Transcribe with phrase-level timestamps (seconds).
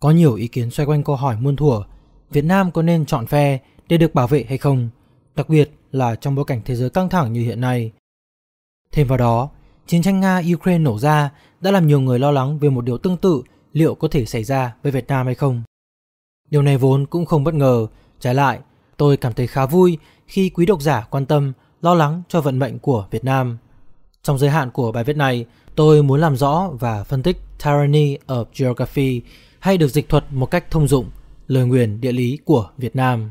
[0.00, 1.82] Có nhiều ý kiến xoay quanh câu hỏi muôn thuở,
[2.30, 3.58] Việt Nam có nên chọn phe
[3.88, 4.88] để được bảo vệ hay không,
[5.36, 7.92] đặc biệt là trong bối cảnh thế giới căng thẳng như hiện nay.
[8.92, 9.50] Thêm vào đó,
[9.86, 11.30] chiến tranh Nga-Ukraine nổ ra
[11.60, 13.42] đã làm nhiều người lo lắng về một điều tương tự
[13.72, 15.62] liệu có thể xảy ra với Việt Nam hay không.
[16.50, 17.86] Điều này vốn cũng không bất ngờ,
[18.20, 18.60] trái lại,
[18.96, 21.52] tôi cảm thấy khá vui khi quý độc giả quan tâm,
[21.82, 23.58] lo lắng cho vận mệnh của Việt Nam.
[24.22, 28.16] Trong giới hạn của bài viết này, tôi muốn làm rõ và phân tích Tyranny
[28.26, 29.22] of Geography
[29.58, 31.10] hay được dịch thuật một cách thông dụng,
[31.46, 33.30] lời nguyền địa lý của Việt Nam.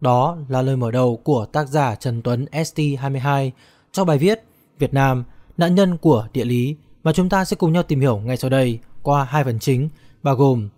[0.00, 3.50] Đó là lời mở đầu của tác giả Trần Tuấn ST22
[3.92, 4.40] cho bài viết
[4.78, 5.24] Việt Nam,
[5.56, 8.50] nạn nhân của địa lý mà chúng ta sẽ cùng nhau tìm hiểu ngay sau
[8.50, 9.88] đây qua hai phần chính
[10.22, 10.68] bao gồm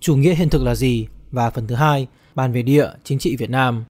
[0.00, 3.36] chủ nghĩa hiện thực là gì và phần thứ hai bàn về địa chính trị
[3.36, 3.84] Việt Nam.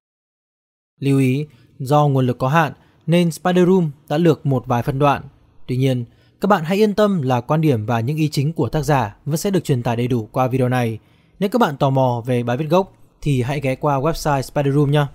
[1.00, 1.46] Lưu ý,
[1.78, 2.72] do nguồn lực có hạn
[3.06, 5.22] nên Spider Room đã lược một vài phân đoạn.
[5.66, 6.04] Tuy nhiên,
[6.44, 9.16] các bạn hãy yên tâm là quan điểm và những ý chính của tác giả
[9.24, 10.98] vẫn sẽ được truyền tải đầy đủ qua video này.
[11.38, 14.74] Nếu các bạn tò mò về bài viết gốc thì hãy ghé qua website Spider
[14.74, 15.06] Room nhé.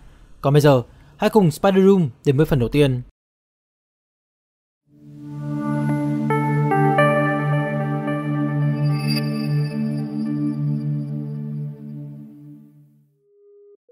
[0.41, 0.83] Còn bây giờ,
[1.17, 3.01] hãy cùng Spider Room đến với phần đầu tiên.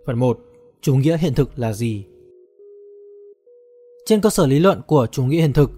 [0.08, 0.40] Phần 1.
[0.82, 2.06] Chủ nghĩa hiện thực là gì?
[4.06, 5.72] Trên cơ sở lý luận của chủ nghĩa hiện thực,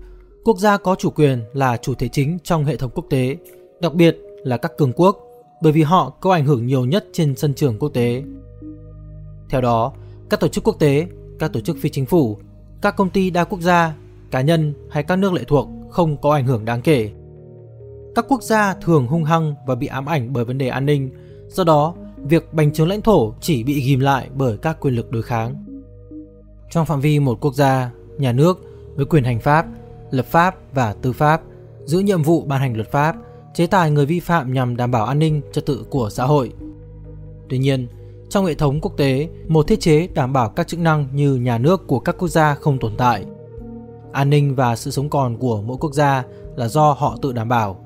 [0.43, 3.37] quốc gia có chủ quyền là chủ thể chính trong hệ thống quốc tế,
[3.81, 5.19] đặc biệt là các cường quốc,
[5.61, 8.23] bởi vì họ có ảnh hưởng nhiều nhất trên sân trường quốc tế.
[9.49, 9.93] Theo đó,
[10.29, 11.07] các tổ chức quốc tế,
[11.39, 12.37] các tổ chức phi chính phủ,
[12.81, 13.95] các công ty đa quốc gia,
[14.31, 17.11] cá nhân hay các nước lệ thuộc không có ảnh hưởng đáng kể.
[18.15, 21.09] Các quốc gia thường hung hăng và bị ám ảnh bởi vấn đề an ninh,
[21.47, 25.11] do đó việc bành trướng lãnh thổ chỉ bị ghim lại bởi các quyền lực
[25.11, 25.65] đối kháng.
[26.71, 28.65] Trong phạm vi một quốc gia, nhà nước
[28.95, 29.65] với quyền hành pháp,
[30.11, 31.41] lập pháp và tư pháp
[31.85, 33.15] giữ nhiệm vụ ban hành luật pháp,
[33.53, 36.51] chế tài người vi phạm nhằm đảm bảo an ninh trật tự của xã hội.
[37.49, 37.87] Tuy nhiên,
[38.29, 41.57] trong hệ thống quốc tế, một thiết chế đảm bảo các chức năng như nhà
[41.57, 43.25] nước của các quốc gia không tồn tại.
[44.11, 46.23] An ninh và sự sống còn của mỗi quốc gia
[46.55, 47.85] là do họ tự đảm bảo.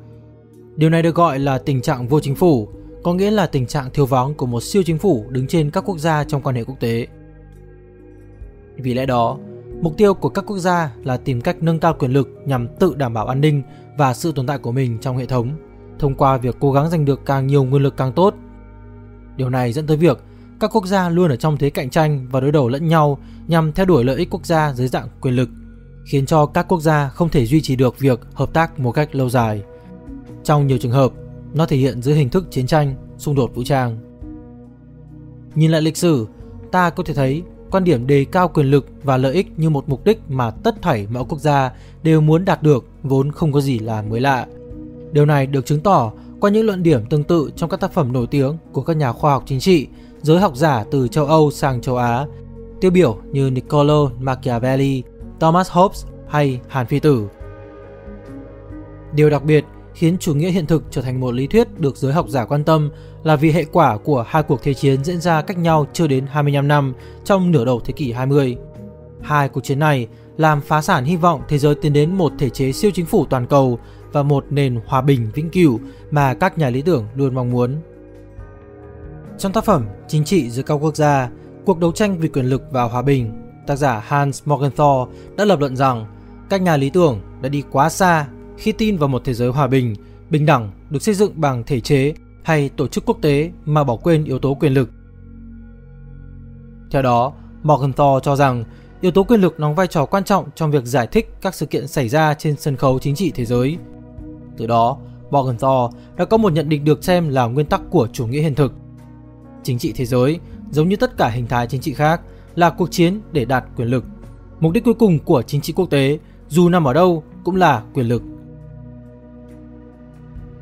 [0.75, 2.67] Điều này được gọi là tình trạng vô chính phủ,
[3.03, 5.83] có nghĩa là tình trạng thiếu vắng của một siêu chính phủ đứng trên các
[5.85, 7.07] quốc gia trong quan hệ quốc tế.
[8.75, 9.37] Vì lẽ đó,
[9.81, 12.93] mục tiêu của các quốc gia là tìm cách nâng cao quyền lực nhằm tự
[12.95, 13.61] đảm bảo an ninh
[13.97, 15.49] và sự tồn tại của mình trong hệ thống,
[15.99, 18.35] thông qua việc cố gắng giành được càng nhiều nguồn lực càng tốt.
[19.37, 20.23] Điều này dẫn tới việc
[20.59, 23.17] các quốc gia luôn ở trong thế cạnh tranh và đối đầu lẫn nhau
[23.47, 25.49] nhằm theo đuổi lợi ích quốc gia dưới dạng quyền lực,
[26.05, 29.15] khiến cho các quốc gia không thể duy trì được việc hợp tác một cách
[29.15, 29.63] lâu dài.
[30.43, 31.11] Trong nhiều trường hợp,
[31.53, 33.97] nó thể hiện dưới hình thức chiến tranh, xung đột vũ trang.
[35.55, 36.27] Nhìn lại lịch sử,
[36.71, 39.89] ta có thể thấy quan điểm đề cao quyền lực và lợi ích như một
[39.89, 41.71] mục đích mà tất thảy mọi quốc gia
[42.03, 44.45] đều muốn đạt được vốn không có gì là mới lạ.
[45.11, 48.13] Điều này được chứng tỏ qua những luận điểm tương tự trong các tác phẩm
[48.13, 49.87] nổi tiếng của các nhà khoa học chính trị,
[50.21, 52.25] giới học giả từ châu Âu sang châu Á,
[52.81, 55.03] tiêu biểu như Niccolo Machiavelli,
[55.39, 57.27] Thomas Hobbes hay Hàn Phi Tử.
[59.13, 62.13] Điều đặc biệt khiến chủ nghĩa hiện thực trở thành một lý thuyết được giới
[62.13, 62.91] học giả quan tâm
[63.23, 66.25] là vì hệ quả của hai cuộc thế chiến diễn ra cách nhau chưa đến
[66.27, 66.93] 25 năm
[67.23, 68.57] trong nửa đầu thế kỷ 20.
[69.21, 72.49] Hai cuộc chiến này làm phá sản hy vọng thế giới tiến đến một thể
[72.49, 73.79] chế siêu chính phủ toàn cầu
[74.11, 75.79] và một nền hòa bình vĩnh cửu
[76.11, 77.75] mà các nhà lý tưởng luôn mong muốn.
[79.37, 81.29] Trong tác phẩm Chính trị giữa các quốc gia,
[81.65, 83.31] cuộc đấu tranh vì quyền lực và hòa bình,
[83.67, 86.05] tác giả Hans Morgenthau đã lập luận rằng
[86.49, 88.27] các nhà lý tưởng đã đi quá xa
[88.57, 89.95] khi tin vào một thế giới hòa bình,
[90.29, 93.95] bình đẳng được xây dựng bằng thể chế hay tổ chức quốc tế mà bỏ
[93.95, 94.89] quên yếu tố quyền lực.
[96.91, 97.33] Theo đó,
[97.63, 98.63] Morgenthau cho rằng
[99.01, 101.65] yếu tố quyền lực đóng vai trò quan trọng trong việc giải thích các sự
[101.65, 103.77] kiện xảy ra trên sân khấu chính trị thế giới.
[104.57, 104.97] Từ đó,
[105.29, 108.55] Morgenthau đã có một nhận định được xem là nguyên tắc của chủ nghĩa hiện
[108.55, 108.73] thực.
[109.63, 110.39] Chính trị thế giới,
[110.71, 112.21] giống như tất cả hình thái chính trị khác,
[112.55, 114.05] là cuộc chiến để đạt quyền lực.
[114.59, 117.83] Mục đích cuối cùng của chính trị quốc tế, dù nằm ở đâu, cũng là
[117.93, 118.21] quyền lực.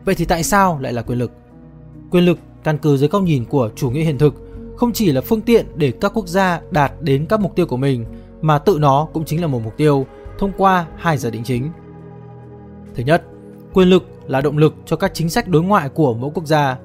[0.06, 1.32] Vậy thì tại sao lại là quyền lực?
[2.12, 4.36] Quyền lực căn cứ dưới góc nhìn của chủ nghĩa hiện thực
[4.78, 7.78] không chỉ là phương tiện để các quốc gia đạt đến các mục tiêu của
[7.78, 8.06] mình
[8.42, 10.06] mà tự nó cũng chính là một mục tiêu
[10.40, 11.70] thông qua hai giả định chính.
[12.96, 13.24] Thứ nhất,
[13.74, 16.78] quyền lực là động lực cho các chính sách đối ngoại của mỗi quốc gia.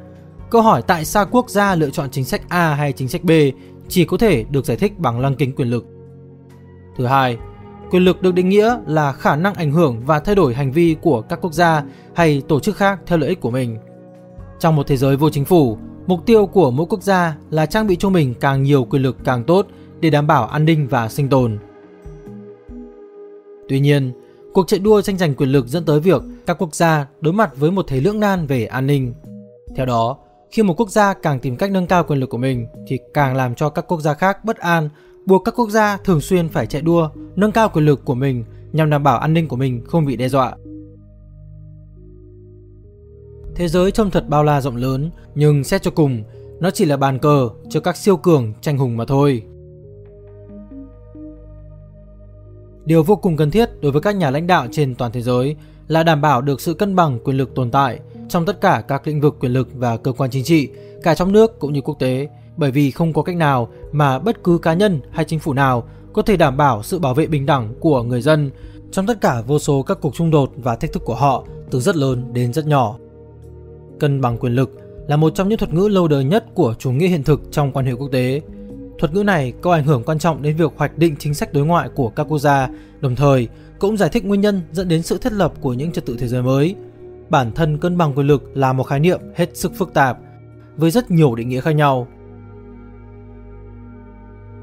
[0.51, 3.31] Câu hỏi tại sao quốc gia lựa chọn chính sách A hay chính sách B
[3.89, 5.87] chỉ có thể được giải thích bằng lăng kính quyền lực.
[6.97, 7.39] Thứ hai,
[7.91, 10.97] Quyền lực được định nghĩa là khả năng ảnh hưởng và thay đổi hành vi
[11.03, 11.85] của các quốc gia
[12.15, 13.79] hay tổ chức khác theo lợi ích của mình.
[14.59, 17.87] Trong một thế giới vô chính phủ, mục tiêu của mỗi quốc gia là trang
[17.87, 19.67] bị cho mình càng nhiều quyền lực càng tốt
[20.01, 21.59] để đảm bảo an ninh và sinh tồn.
[23.69, 24.13] Tuy nhiên,
[24.53, 27.51] cuộc chạy đua tranh giành quyền lực dẫn tới việc các quốc gia đối mặt
[27.57, 29.15] với một thế lưỡng nan về an ninh.
[29.77, 30.19] Theo đó,
[30.51, 33.37] khi một quốc gia càng tìm cách nâng cao quyền lực của mình thì càng
[33.37, 34.89] làm cho các quốc gia khác bất an,
[35.27, 38.45] buộc các quốc gia thường xuyên phải chạy đua nâng cao quyền lực của mình
[38.73, 40.57] nhằm đảm bảo an ninh của mình không bị đe dọa.
[43.55, 46.23] Thế giới trông thật bao la rộng lớn, nhưng xét cho cùng,
[46.61, 49.43] nó chỉ là bàn cờ cho các siêu cường tranh hùng mà thôi.
[52.85, 55.57] Điều vô cùng cần thiết đối với các nhà lãnh đạo trên toàn thế giới
[55.89, 59.07] là đảm bảo được sự cân bằng quyền lực tồn tại trong tất cả các
[59.07, 60.69] lĩnh vực quyền lực và cơ quan chính trị,
[61.03, 64.45] cả trong nước cũng như quốc tế, bởi vì không có cách nào mà bất
[64.45, 67.47] cứ cá nhân hay chính phủ nào có thể đảm bảo sự bảo vệ bình
[67.47, 68.51] đẳng của người dân
[68.93, 71.81] trong tất cả vô số các cuộc xung đột và thách thức của họ từ
[71.81, 72.97] rất lớn đến rất nhỏ.
[74.01, 74.71] Cân bằng quyền lực
[75.09, 77.73] là một trong những thuật ngữ lâu đời nhất của chủ nghĩa hiện thực trong
[77.73, 78.41] quan hệ quốc tế.
[78.99, 81.67] Thuật ngữ này có ảnh hưởng quan trọng đến việc hoạch định chính sách đối
[81.67, 82.69] ngoại của các quốc gia,
[83.01, 83.49] đồng thời
[83.79, 86.29] cũng giải thích nguyên nhân dẫn đến sự thiết lập của những trật tự thế
[86.29, 86.75] giới mới.
[87.29, 90.19] Bản thân cân bằng quyền lực là một khái niệm hết sức phức tạp,
[90.77, 92.09] với rất nhiều định nghĩa khác nhau.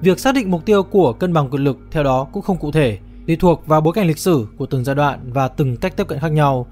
[0.03, 2.71] Việc xác định mục tiêu của cân bằng quyền lực theo đó cũng không cụ
[2.71, 2.97] thể,
[3.27, 6.07] tùy thuộc vào bối cảnh lịch sử của từng giai đoạn và từng cách tiếp
[6.07, 6.67] cận khác nhau.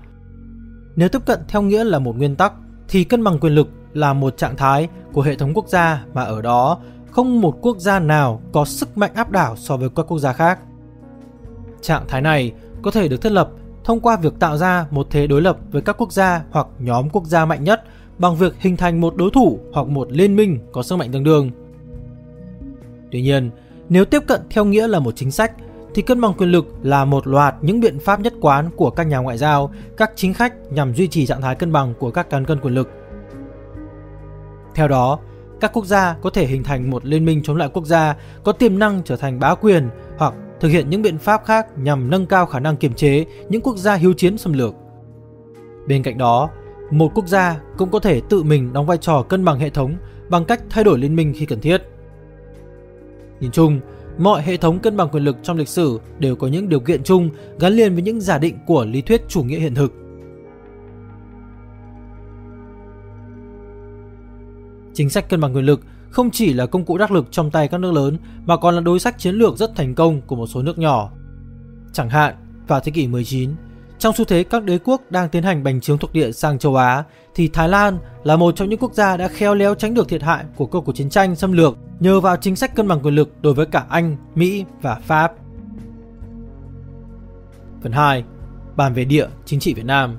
[0.96, 2.54] Nếu tiếp cận theo nghĩa là một nguyên tắc
[2.88, 6.24] thì cân bằng quyền lực là một trạng thái của hệ thống quốc gia mà
[6.24, 6.78] ở đó
[7.12, 10.34] không một quốc gia nào có sức mạnh áp đảo so với các quốc gia
[10.34, 10.60] khác.
[11.82, 12.52] Trạng thái này
[12.82, 13.50] có thể được thiết lập
[13.84, 17.10] thông qua việc tạo ra một thế đối lập với các quốc gia hoặc nhóm
[17.10, 17.84] quốc gia mạnh nhất
[18.18, 21.24] bằng việc hình thành một đối thủ hoặc một liên minh có sức mạnh tương
[21.24, 21.52] đương.
[23.12, 23.52] Tuy nhiên,
[23.90, 25.52] nếu tiếp cận theo nghĩa là một chính sách
[25.94, 29.04] thì cân bằng quyền lực là một loạt những biện pháp nhất quán của các
[29.04, 32.30] nhà ngoại giao, các chính khách nhằm duy trì trạng thái cân bằng của các
[32.30, 32.90] cán cân quyền lực.
[34.76, 35.20] Theo đó,
[35.60, 38.52] các quốc gia có thể hình thành một liên minh chống lại quốc gia có
[38.52, 42.26] tiềm năng trở thành bá quyền hoặc thực hiện những biện pháp khác nhằm nâng
[42.26, 44.74] cao khả năng kiềm chế những quốc gia hiếu chiến xâm lược.
[45.88, 46.50] Bên cạnh đó,
[46.92, 49.96] một quốc gia cũng có thể tự mình đóng vai trò cân bằng hệ thống
[50.30, 51.91] bằng cách thay đổi liên minh khi cần thiết.
[53.42, 53.80] Nhìn chung,
[54.18, 57.04] mọi hệ thống cân bằng quyền lực trong lịch sử đều có những điều kiện
[57.04, 57.30] chung
[57.60, 59.94] gắn liền với những giả định của lý thuyết chủ nghĩa hiện thực.
[64.94, 67.68] Chính sách cân bằng quyền lực không chỉ là công cụ đắc lực trong tay
[67.68, 70.48] các nước lớn mà còn là đối sách chiến lược rất thành công của một
[70.48, 71.12] số nước nhỏ.
[71.94, 72.36] Chẳng hạn,
[72.68, 73.50] vào thế kỷ 19,
[74.02, 76.76] trong xu thế các đế quốc đang tiến hành bành trướng thuộc địa sang châu
[76.76, 77.04] Á,
[77.36, 80.24] thì Thái Lan là một trong những quốc gia đã khéo léo tránh được thiệt
[80.24, 83.30] hại của cuộc chiến tranh xâm lược nhờ vào chính sách cân bằng quyền lực
[83.42, 85.34] đối với cả Anh, Mỹ và Pháp.
[87.84, 88.24] Phần 2.
[88.76, 90.18] Bàn về địa chính trị Việt Nam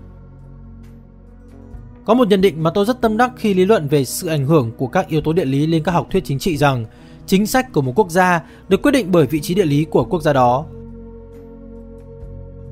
[2.05, 4.47] Có một nhận định mà tôi rất tâm đắc khi lý luận về sự ảnh
[4.47, 6.85] hưởng của các yếu tố địa lý lên các học thuyết chính trị rằng
[7.27, 10.05] chính sách của một quốc gia được quyết định bởi vị trí địa lý của
[10.05, 10.65] quốc gia đó.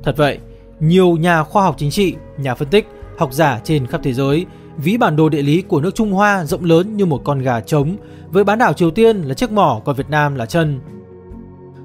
[0.03, 0.39] Thật vậy,
[0.81, 2.87] nhiều nhà khoa học chính trị, nhà phân tích,
[3.17, 4.45] học giả trên khắp thế giới
[4.77, 7.59] ví bản đồ địa lý của nước Trung Hoa rộng lớn như một con gà
[7.59, 7.95] trống,
[8.31, 10.79] với bán đảo Triều Tiên là chiếc mỏ còn Việt Nam là chân.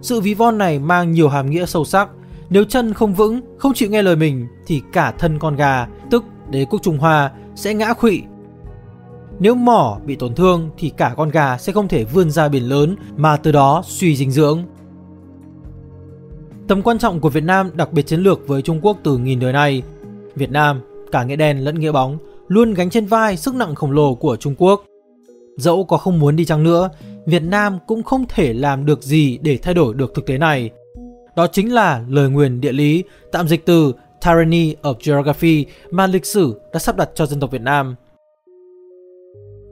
[0.02, 2.08] Sự ví von này mang nhiều hàm nghĩa sâu sắc.
[2.50, 6.24] Nếu chân không vững, không chịu nghe lời mình thì cả thân con gà, tức
[6.50, 8.22] đế quốc Trung Hoa sẽ ngã khụy.
[9.38, 12.68] Nếu mỏ bị tổn thương thì cả con gà sẽ không thể vươn ra biển
[12.68, 14.64] lớn mà từ đó suy dinh dưỡng.
[16.68, 19.40] Tầm quan trọng của Việt Nam đặc biệt chiến lược với Trung Quốc từ nghìn
[19.40, 19.82] đời nay.
[20.34, 20.80] Việt Nam,
[21.12, 22.18] cả nghĩa đen lẫn nghĩa bóng,
[22.48, 24.84] luôn gánh trên vai sức nặng khổng lồ của Trung Quốc.
[25.56, 26.90] Dẫu có không muốn đi chăng nữa,
[27.26, 30.70] Việt Nam cũng không thể làm được gì để thay đổi được thực tế này.
[31.36, 33.92] Đó chính là lời nguyền địa lý, tạm dịch từ
[34.24, 37.94] Tyranny of Geography mà lịch sử đã sắp đặt cho dân tộc Việt Nam.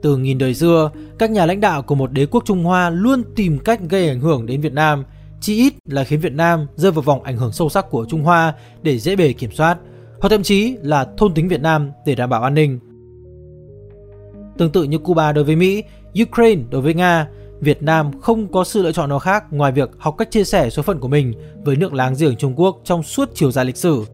[0.01, 3.23] Từ nghìn đời xưa, các nhà lãnh đạo của một đế quốc Trung Hoa luôn
[3.35, 5.03] tìm cách gây ảnh hưởng đến Việt Nam,
[5.41, 8.23] chỉ ít là khiến Việt Nam rơi vào vòng ảnh hưởng sâu sắc của Trung
[8.23, 9.77] Hoa để dễ bề kiểm soát,
[10.21, 12.79] hoặc thậm chí là thôn tính Việt Nam để đảm bảo an ninh.
[14.57, 15.83] Tương tự như Cuba đối với Mỹ,
[16.21, 17.27] Ukraine đối với Nga,
[17.59, 20.69] Việt Nam không có sự lựa chọn nào khác ngoài việc học cách chia sẻ
[20.69, 23.77] số phận của mình với nước láng giềng Trung Quốc trong suốt chiều dài lịch
[23.77, 24.05] sử,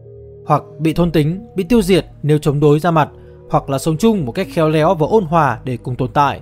[0.46, 3.08] hoặc bị thôn tính, bị tiêu diệt nếu chống đối ra mặt,
[3.50, 6.40] hoặc là sống chung một cách khéo léo và ôn hòa để cùng tồn tại.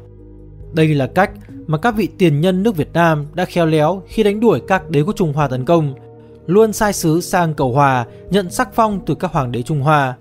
[0.72, 1.30] Đây là cách
[1.70, 4.90] mà các vị tiền nhân nước Việt Nam đã khéo léo khi đánh đuổi các
[4.90, 5.94] đế quốc Trung Hoa tấn công,
[6.46, 10.16] luôn sai sứ sang cầu hòa, nhận sắc phong từ các hoàng đế Trung Hoa.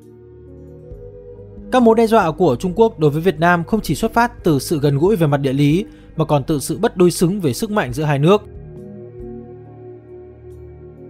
[1.72, 4.44] Các mối đe dọa của Trung Quốc đối với Việt Nam không chỉ xuất phát
[4.44, 7.42] từ sự gần gũi về mặt địa lý mà còn từ sự bất đối xứng
[7.42, 8.42] về sức mạnh giữa hai nước.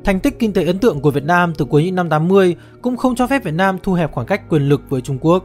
[0.03, 2.97] Thành tích kinh tế ấn tượng của Việt Nam từ cuối những năm 80 cũng
[2.97, 5.43] không cho phép Việt Nam thu hẹp khoảng cách quyền lực với Trung Quốc.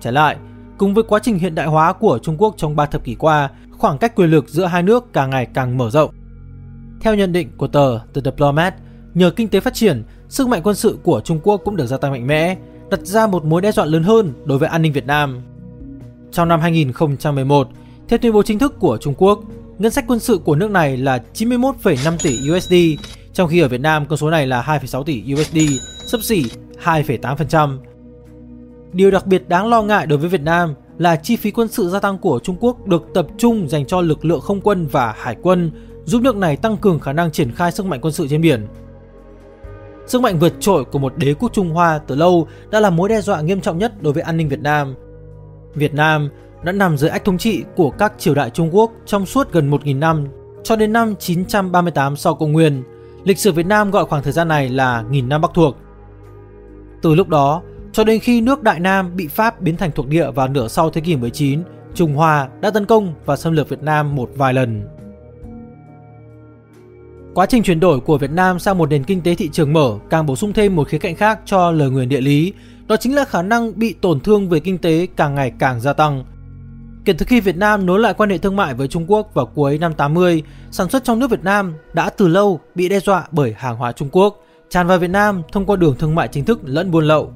[0.00, 0.36] Trái lại,
[0.78, 3.50] cùng với quá trình hiện đại hóa của Trung Quốc trong 3 thập kỷ qua,
[3.84, 6.10] khoảng cách quyền lực giữa hai nước càng ngày càng mở rộng.
[7.00, 8.74] Theo nhận định của tờ The Diplomat,
[9.14, 11.96] nhờ kinh tế phát triển, sức mạnh quân sự của Trung Quốc cũng được gia
[11.96, 12.56] tăng mạnh mẽ,
[12.90, 15.40] đặt ra một mối đe dọa lớn hơn đối với an ninh Việt Nam.
[16.32, 17.68] Trong năm 2011,
[18.08, 19.40] theo tuyên bố chính thức của Trung Quốc,
[19.78, 22.74] ngân sách quân sự của nước này là 91,5 tỷ USD,
[23.32, 25.58] trong khi ở Việt Nam con số này là 2,6 tỷ USD,
[26.06, 26.44] sấp xỉ
[26.84, 27.78] 2,8%.
[28.92, 31.88] Điều đặc biệt đáng lo ngại đối với Việt Nam là chi phí quân sự
[31.88, 35.14] gia tăng của Trung Quốc được tập trung dành cho lực lượng không quân và
[35.16, 35.70] hải quân,
[36.04, 38.66] giúp nước này tăng cường khả năng triển khai sức mạnh quân sự trên biển.
[40.06, 43.08] Sức mạnh vượt trội của một đế quốc Trung Hoa từ lâu đã là mối
[43.08, 44.94] đe dọa nghiêm trọng nhất đối với an ninh Việt Nam.
[45.74, 46.28] Việt Nam
[46.64, 49.70] đã nằm dưới ách thống trị của các triều đại Trung Quốc trong suốt gần
[49.70, 50.26] 1.000 năm,
[50.62, 52.82] cho đến năm 938 sau công nguyên.
[53.24, 55.76] Lịch sử Việt Nam gọi khoảng thời gian này là nghìn năm Bắc thuộc.
[57.02, 57.62] Từ lúc đó,
[57.94, 60.90] cho đến khi nước Đại Nam bị Pháp biến thành thuộc địa vào nửa sau
[60.90, 61.62] thế kỷ 19,
[61.94, 64.82] Trung Hoa đã tấn công và xâm lược Việt Nam một vài lần.
[67.34, 69.98] Quá trình chuyển đổi của Việt Nam sang một nền kinh tế thị trường mở
[70.10, 72.52] càng bổ sung thêm một khía cạnh khác cho lời nguyền địa lý,
[72.86, 75.92] đó chính là khả năng bị tổn thương về kinh tế càng ngày càng gia
[75.92, 76.24] tăng.
[77.04, 79.46] Kể từ khi Việt Nam nối lại quan hệ thương mại với Trung Quốc vào
[79.46, 83.24] cuối năm 80, sản xuất trong nước Việt Nam đã từ lâu bị đe dọa
[83.30, 86.44] bởi hàng hóa Trung Quốc, tràn vào Việt Nam thông qua đường thương mại chính
[86.44, 87.32] thức lẫn buôn lậu.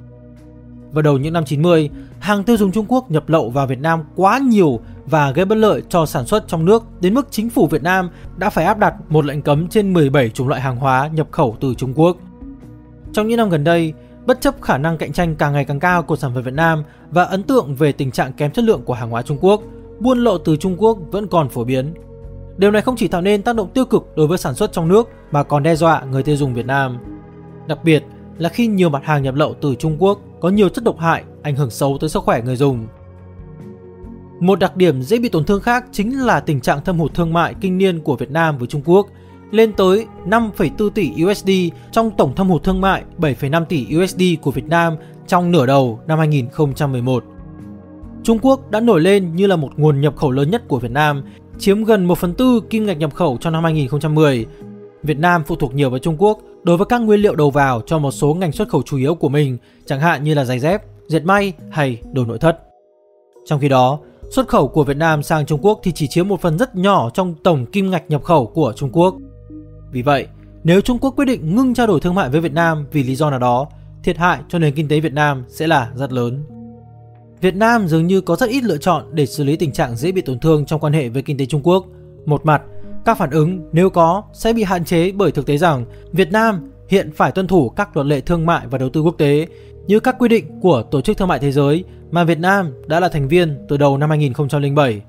[0.92, 1.90] Vào đầu những năm 90,
[2.20, 5.54] hàng tiêu dùng Trung Quốc nhập lậu vào Việt Nam quá nhiều và gây bất
[5.54, 8.78] lợi cho sản xuất trong nước đến mức chính phủ Việt Nam đã phải áp
[8.78, 12.16] đặt một lệnh cấm trên 17 chủng loại hàng hóa nhập khẩu từ Trung Quốc.
[13.12, 13.92] Trong những năm gần đây,
[14.26, 16.82] bất chấp khả năng cạnh tranh càng ngày càng cao của sản phẩm Việt Nam
[17.10, 19.62] và ấn tượng về tình trạng kém chất lượng của hàng hóa Trung Quốc,
[20.00, 21.94] buôn lậu từ Trung Quốc vẫn còn phổ biến.
[22.56, 24.88] Điều này không chỉ tạo nên tác động tiêu cực đối với sản xuất trong
[24.88, 26.98] nước mà còn đe dọa người tiêu dùng Việt Nam.
[27.66, 28.04] Đặc biệt
[28.38, 31.24] là khi nhiều mặt hàng nhập lậu từ Trung Quốc có nhiều chất độc hại
[31.42, 32.86] ảnh hưởng xấu tới sức khỏe người dùng.
[34.40, 37.32] Một đặc điểm dễ bị tổn thương khác chính là tình trạng thâm hụt thương
[37.32, 39.06] mại kinh niên của Việt Nam với Trung Quốc
[39.50, 41.50] lên tới 5,4 tỷ USD
[41.92, 46.00] trong tổng thâm hụt thương mại 7,5 tỷ USD của Việt Nam trong nửa đầu
[46.06, 47.24] năm 2011.
[48.22, 50.90] Trung Quốc đã nổi lên như là một nguồn nhập khẩu lớn nhất của Việt
[50.90, 51.22] Nam,
[51.58, 54.46] chiếm gần 1 phần tư kim ngạch nhập khẩu trong năm 2010.
[55.02, 57.80] Việt Nam phụ thuộc nhiều vào Trung Quốc đối với các nguyên liệu đầu vào
[57.86, 60.58] cho một số ngành xuất khẩu chủ yếu của mình, chẳng hạn như là giày
[60.58, 62.58] dép, dệt may hay đồ nội thất.
[63.46, 63.98] Trong khi đó,
[64.30, 67.10] xuất khẩu của Việt Nam sang Trung Quốc thì chỉ chiếm một phần rất nhỏ
[67.10, 69.16] trong tổng kim ngạch nhập khẩu của Trung Quốc.
[69.92, 70.26] Vì vậy,
[70.64, 73.14] nếu Trung Quốc quyết định ngưng trao đổi thương mại với Việt Nam vì lý
[73.14, 73.66] do nào đó,
[74.02, 76.44] thiệt hại cho nền kinh tế Việt Nam sẽ là rất lớn.
[77.40, 80.12] Việt Nam dường như có rất ít lựa chọn để xử lý tình trạng dễ
[80.12, 81.86] bị tổn thương trong quan hệ với kinh tế Trung Quốc.
[82.26, 82.62] Một mặt,
[83.08, 86.70] các phản ứng nếu có sẽ bị hạn chế bởi thực tế rằng Việt Nam
[86.88, 89.46] hiện phải tuân thủ các luật lệ thương mại và đầu tư quốc tế
[89.86, 93.00] như các quy định của Tổ chức Thương mại Thế giới mà Việt Nam đã
[93.00, 95.02] là thành viên từ đầu năm 2007.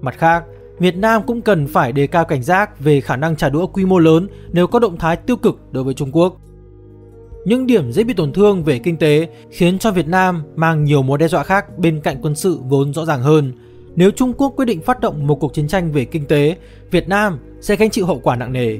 [0.00, 0.44] Mặt khác,
[0.78, 3.84] Việt Nam cũng cần phải đề cao cảnh giác về khả năng trả đũa quy
[3.84, 6.36] mô lớn nếu có động thái tiêu cực đối với Trung Quốc.
[7.44, 11.02] Những điểm dễ bị tổn thương về kinh tế khiến cho Việt Nam mang nhiều
[11.02, 13.52] mối đe dọa khác bên cạnh quân sự vốn rõ ràng hơn.
[13.96, 16.56] Nếu Trung Quốc quyết định phát động một cuộc chiến tranh về kinh tế,
[16.90, 18.78] Việt Nam sẽ gánh chịu hậu quả nặng nề.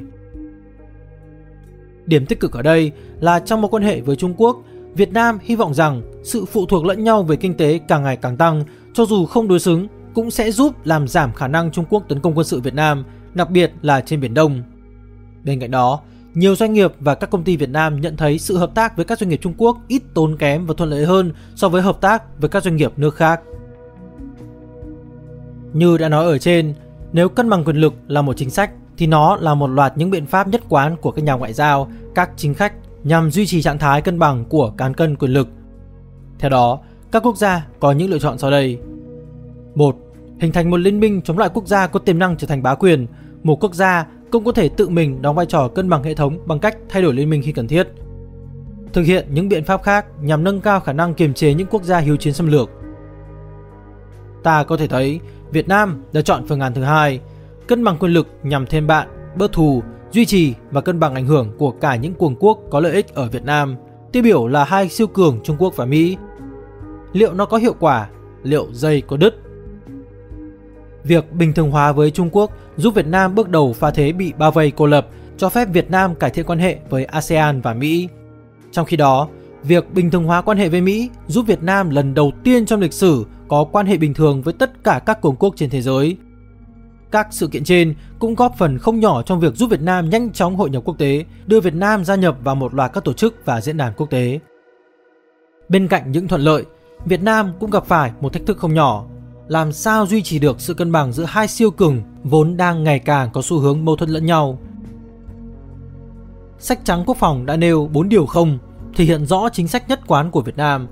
[2.05, 4.57] Điểm tích cực ở đây là trong mối quan hệ với Trung Quốc,
[4.95, 8.17] Việt Nam hy vọng rằng sự phụ thuộc lẫn nhau về kinh tế càng ngày
[8.17, 11.85] càng tăng, cho dù không đối xứng, cũng sẽ giúp làm giảm khả năng Trung
[11.89, 14.63] Quốc tấn công quân sự Việt Nam, đặc biệt là trên Biển Đông.
[15.43, 16.01] Bên cạnh đó,
[16.33, 19.05] nhiều doanh nghiệp và các công ty Việt Nam nhận thấy sự hợp tác với
[19.05, 22.01] các doanh nghiệp Trung Quốc ít tốn kém và thuận lợi hơn so với hợp
[22.01, 23.41] tác với các doanh nghiệp nước khác.
[25.75, 26.73] Như đã nói ở trên,
[27.13, 30.09] nếu cân bằng quyền lực là một chính sách thì nó là một loạt những
[30.09, 33.61] biện pháp nhất quán của các nhà ngoại giao, các chính khách nhằm duy trì
[33.61, 35.47] trạng thái cân bằng của cán cân quyền lực.
[36.39, 36.79] Theo đó,
[37.11, 38.79] các quốc gia có những lựa chọn sau đây.
[39.75, 39.95] 1.
[40.39, 42.75] Hình thành một liên minh chống lại quốc gia có tiềm năng trở thành bá
[42.75, 43.07] quyền.
[43.43, 46.39] Một quốc gia cũng có thể tự mình đóng vai trò cân bằng hệ thống
[46.45, 47.87] bằng cách thay đổi liên minh khi cần thiết.
[48.93, 51.83] Thực hiện những biện pháp khác nhằm nâng cao khả năng kiềm chế những quốc
[51.83, 52.69] gia hiếu chiến xâm lược.
[54.43, 55.19] Ta có thể thấy
[55.55, 57.19] Việt Nam đã chọn phương án thứ hai,
[57.67, 61.25] cân bằng quyền lực nhằm thêm bạn, bớt thù, duy trì và cân bằng ảnh
[61.25, 63.75] hưởng của cả những cường quốc có lợi ích ở Việt Nam,
[64.11, 66.17] tiêu biểu là hai siêu cường Trung Quốc và Mỹ.
[67.13, 68.09] Liệu nó có hiệu quả?
[68.43, 69.35] Liệu dây có đứt?
[71.03, 74.33] Việc bình thường hóa với Trung Quốc giúp Việt Nam bước đầu pha thế bị
[74.37, 75.07] bao vây cô lập,
[75.37, 78.09] cho phép Việt Nam cải thiện quan hệ với ASEAN và Mỹ.
[78.71, 79.27] Trong khi đó,
[79.63, 82.79] việc bình thường hóa quan hệ với Mỹ giúp Việt Nam lần đầu tiên trong
[82.79, 85.81] lịch sử có quan hệ bình thường với tất cả các cường quốc trên thế
[85.81, 86.17] giới.
[87.11, 90.31] Các sự kiện trên cũng góp phần không nhỏ trong việc giúp Việt Nam nhanh
[90.31, 93.13] chóng hội nhập quốc tế, đưa Việt Nam gia nhập vào một loạt các tổ
[93.13, 94.39] chức và diễn đàn quốc tế.
[95.69, 96.63] Bên cạnh những thuận lợi,
[97.05, 99.05] Việt Nam cũng gặp phải một thách thức không nhỏ
[99.47, 102.99] làm sao duy trì được sự cân bằng giữa hai siêu cường vốn đang ngày
[102.99, 104.59] càng có xu hướng mâu thuẫn lẫn nhau.
[106.59, 108.57] sách trắng quốc phòng đã nêu 4 điều không,
[108.95, 110.87] thể hiện rõ chính sách nhất quán của Việt Nam.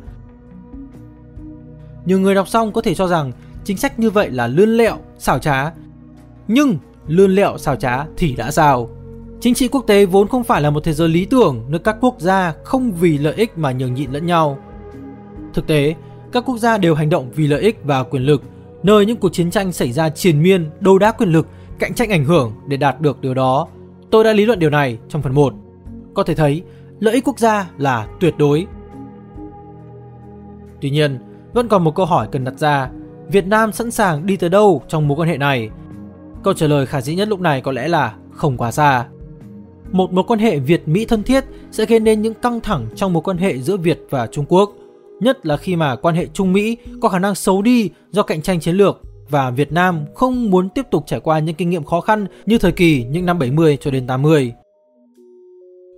[2.06, 3.32] Nhiều người đọc xong có thể cho rằng
[3.64, 5.72] chính sách như vậy là lươn lẹo, xảo trá.
[6.48, 8.90] Nhưng lươn lẹo xảo trá thì đã sao?
[9.40, 11.98] Chính trị quốc tế vốn không phải là một thế giới lý tưởng nơi các
[12.02, 14.58] quốc gia không vì lợi ích mà nhường nhịn lẫn nhau.
[15.54, 15.96] Thực tế,
[16.32, 18.44] các quốc gia đều hành động vì lợi ích và quyền lực,
[18.84, 21.48] nơi những cuộc chiến tranh xảy ra triền miên, đấu đá quyền lực,
[21.80, 23.68] cạnh tranh ảnh hưởng để đạt được điều đó.
[24.12, 25.54] Tôi đã lý luận điều này trong phần 1.
[26.14, 26.64] Có thể thấy,
[27.00, 28.68] lợi ích quốc gia là tuyệt đối.
[30.82, 31.20] Tuy nhiên,
[31.54, 32.90] vẫn còn một câu hỏi cần đặt ra,
[33.28, 35.70] Việt Nam sẵn sàng đi tới đâu trong mối quan hệ này?
[36.44, 39.06] Câu trả lời khả dĩ nhất lúc này có lẽ là không quá xa.
[39.92, 43.24] Một mối quan hệ Việt-Mỹ thân thiết sẽ gây nên những căng thẳng trong mối
[43.24, 44.74] quan hệ giữa Việt và Trung Quốc,
[45.20, 48.60] nhất là khi mà quan hệ Trung-Mỹ có khả năng xấu đi do cạnh tranh
[48.60, 52.02] chiến lược và Việt Nam không muốn tiếp tục trải qua những kinh nghiệm khó
[52.02, 54.54] khăn như thời kỳ những năm 70 cho đến 80.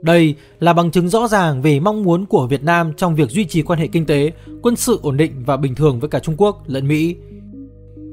[0.06, 3.46] Đây là bằng chứng rõ ràng về mong muốn của Việt Nam trong việc duy
[3.46, 4.32] trì quan hệ kinh tế,
[4.62, 7.16] quân sự ổn định và bình thường với cả Trung Quốc lẫn Mỹ.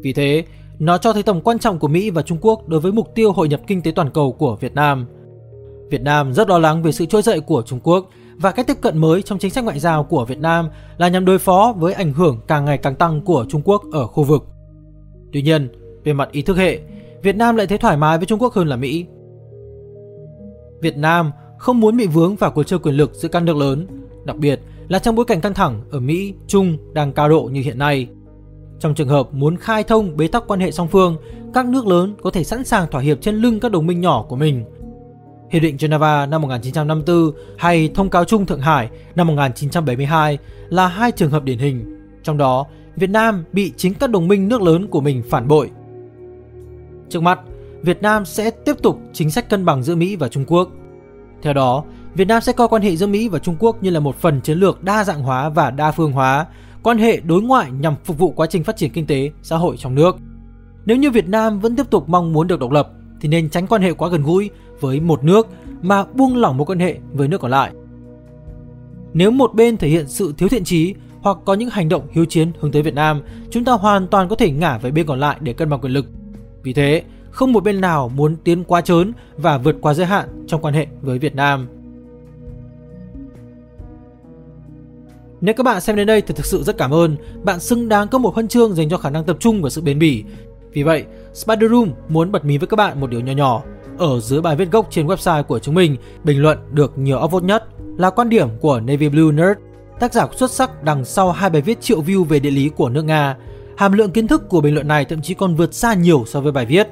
[0.03, 0.45] Vì thế,
[0.79, 3.33] nó cho thấy tầm quan trọng của Mỹ và Trung Quốc đối với mục tiêu
[3.33, 5.07] hội nhập kinh tế toàn cầu của Việt Nam.
[5.91, 8.77] Việt Nam rất lo lắng về sự trỗi dậy của Trung Quốc và cách tiếp
[8.81, 10.69] cận mới trong chính sách ngoại giao của Việt Nam
[10.99, 14.07] là nhằm đối phó với ảnh hưởng càng ngày càng tăng của Trung Quốc ở
[14.07, 14.47] khu vực.
[15.33, 15.69] Tuy nhiên,
[16.05, 16.79] về mặt ý thức hệ,
[17.23, 19.07] Việt Nam lại thấy thoải mái với Trung Quốc hơn là Mỹ.
[20.81, 21.31] Việt Nam
[21.63, 23.87] không muốn bị vướng vào cuộc chơi quyền lực giữa các nước lớn,
[24.25, 27.61] đặc biệt là trong bối cảnh căng thẳng ở Mỹ, Trung đang cao độ như
[27.61, 28.09] hiện nay.
[28.81, 31.17] Trong trường hợp muốn khai thông bế tắc quan hệ song phương,
[31.55, 34.27] các nước lớn có thể sẵn sàng thỏa hiệp trên lưng các đồng minh nhỏ
[34.29, 34.65] của mình.
[35.51, 40.39] Hiệp định Geneva năm 1954 hay Thông cáo chung Thượng Hải năm 1972
[40.69, 41.99] là hai trường hợp điển hình.
[42.23, 42.67] Trong đó,
[42.97, 45.71] Việt Nam bị chính các đồng minh nước lớn của mình phản bội.
[47.09, 47.41] Trước mắt,
[47.83, 50.69] Việt Nam sẽ tiếp tục chính sách cân bằng giữa Mỹ và Trung Quốc–
[51.43, 51.85] theo đó,
[52.15, 54.41] Việt Nam sẽ coi quan hệ giữa Mỹ và Trung Quốc như là một phần
[54.41, 56.47] chiến lược đa dạng hóa và đa phương hóa,
[56.83, 59.77] quan hệ đối ngoại nhằm phục vụ quá trình phát triển kinh tế, xã hội
[59.77, 60.17] trong nước.
[60.85, 62.89] Nếu như Việt Nam vẫn tiếp tục mong muốn được độc lập
[63.21, 65.49] thì nên tránh quan hệ quá gần gũi với một nước
[65.83, 67.73] mà buông lỏng mối quan hệ với nước còn lại.
[69.15, 72.25] Nếu một bên thể hiện sự thiếu thiện trí hoặc có những hành động hiếu
[72.25, 75.21] chiến hướng tới Việt Nam, chúng ta hoàn toàn có thể ngả về bên còn
[75.21, 76.07] lại để cân bằng quyền lực.
[76.63, 80.45] Vì thế, không một bên nào muốn tiến quá trớn và vượt qua giới hạn
[80.47, 81.69] trong quan hệ với Việt Nam.
[85.41, 88.09] Nếu các bạn xem đến đây thì thực sự rất cảm ơn, bạn xứng đáng
[88.09, 90.25] có một huân chương dành cho khả năng tập trung và sự bền bỉ.
[90.73, 93.63] Vì vậy, Spider Room muốn bật mí với các bạn một điều nhỏ nhỏ.
[93.99, 97.47] Ở dưới bài viết gốc trên website của chúng mình, bình luận được nhiều upvote
[97.47, 97.65] nhất
[97.99, 99.59] là quan điểm của Navy Blue Nerd,
[100.01, 102.89] tác giả xuất sắc đằng sau hai bài viết triệu view về địa lý của
[102.89, 103.37] nước Nga.
[103.77, 106.41] Hàm lượng kiến thức của bình luận này thậm chí còn vượt xa nhiều so
[106.41, 106.89] với bài viết.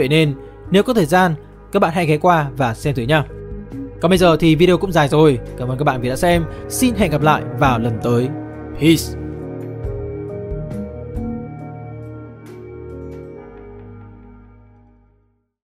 [0.00, 0.34] Vậy nên
[0.70, 1.34] nếu có thời gian,
[1.72, 3.24] các bạn hãy ghé qua và xem thử nha.
[4.00, 5.38] Còn bây giờ thì video cũng dài rồi.
[5.58, 6.44] Cảm ơn các bạn vì đã xem.
[6.68, 8.28] Xin hẹn gặp lại vào lần tới.
[8.80, 9.19] Peace.